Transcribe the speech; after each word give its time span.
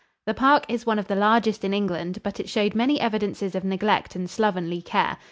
The 0.25 0.33
park 0.33 0.65
is 0.67 0.83
one 0.83 0.97
of 0.97 1.07
the 1.07 1.15
largest 1.15 1.63
in 1.63 1.75
England, 1.75 2.23
but 2.23 2.39
it 2.39 2.49
showed 2.49 2.73
many 2.73 2.99
evidences 2.99 3.53
of 3.53 3.63
neglect 3.63 4.15
and 4.15 4.27
slovenly 4.27 4.81
care. 4.81 5.17